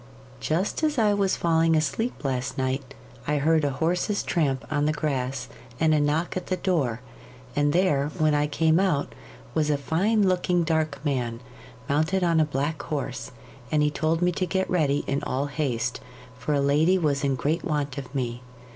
[0.39, 2.95] 'Just as I was falling asleep last night,
[3.27, 5.47] I heard a horse's tramp on the grass
[5.79, 7.01] and a knock at the door,
[7.55, 9.13] and there, when I came out,
[9.53, 11.39] was a fine looking dark man,
[11.87, 13.31] mounted on a black horse,
[13.71, 15.99] and he told me to get ready in all haste,
[16.35, 18.41] for a lady was in great want of me.